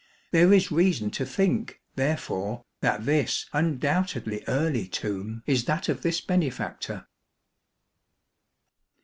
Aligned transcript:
There 0.31 0.51
is 0.51 0.71
reason 0.71 1.11
to 1.11 1.27
think, 1.27 1.79
therefore, 1.95 2.63
that 2.79 3.05
this 3.05 3.45
undoubtedly 3.53 4.43
early 4.47 4.87
tomb 4.87 5.43
is 5.45 5.65
that 5.65 5.89
of 5.89 6.01
this 6.01 6.19
benefactor. 6.21 7.05